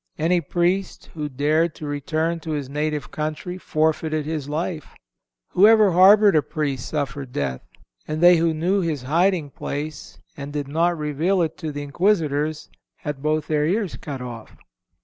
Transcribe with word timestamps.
Any 0.17 0.41
Priest 0.41 1.11
who 1.13 1.29
dared 1.29 1.75
to 1.75 1.85
return 1.85 2.39
to 2.39 2.53
his 2.53 2.67
native 2.67 3.11
country 3.11 3.59
forfeited 3.59 4.25
his 4.25 4.49
life. 4.49 4.95
Whoever 5.49 5.91
harbored 5.91 6.35
a 6.35 6.41
Priest 6.41 6.89
suffered 6.89 7.31
death, 7.31 7.61
and 8.07 8.19
they 8.19 8.37
who 8.37 8.51
knew 8.51 8.81
his 8.81 9.03
hiding 9.03 9.51
place 9.51 10.17
and 10.35 10.51
did 10.51 10.67
not 10.67 10.97
reveal 10.97 11.43
it 11.43 11.55
to 11.59 11.71
the 11.71 11.83
Inquisitors 11.83 12.67
had 12.95 13.21
both 13.21 13.45
their 13.45 13.67
ears 13.67 13.95
cut 13.97 14.21
off. 14.23 14.57